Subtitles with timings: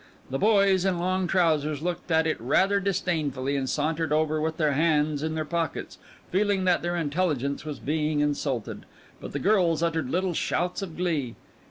[0.31, 4.71] The boys in long trousers looked at it rather disdainfully, and sauntered over with their
[4.71, 5.99] hands in their pockets,
[6.31, 8.87] feeling that their intelligence was being insulted.
[9.19, 11.35] But the girls uttered little shouts of glee.